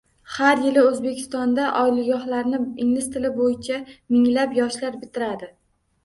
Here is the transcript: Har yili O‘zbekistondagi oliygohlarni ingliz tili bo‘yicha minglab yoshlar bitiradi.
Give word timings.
Har 0.35 0.61
yili 0.67 0.83
O‘zbekistondagi 0.83 1.81
oliygohlarni 1.89 2.59
ingliz 2.85 3.09
tili 3.17 3.31
bo‘yicha 3.35 3.77
minglab 4.15 4.57
yoshlar 4.61 4.97
bitiradi. 5.03 5.51